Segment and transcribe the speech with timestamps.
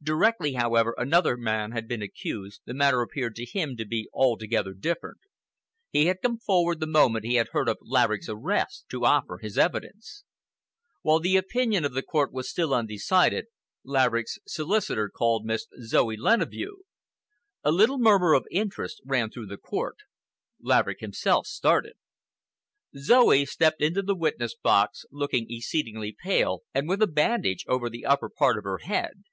[0.00, 4.72] Directly, however, another man had been accused, the matter appeared to him to be altogether
[4.72, 5.18] different.
[5.90, 9.58] He had come forward the moment he had heard of Laverick's arrest, to offer his
[9.58, 10.22] evidence.
[11.02, 13.46] While the opinion of the court was still undecided,
[13.82, 16.84] Laverick's solicitor called Miss Zoe Leneveu.
[17.64, 19.96] A little murmur of interest ran though the court.
[20.60, 21.94] Laverick himself started.
[22.96, 28.06] Zoe stepped into the witness box, looking exceedingly pale, and with a bandage over the
[28.06, 29.24] upper part of her head.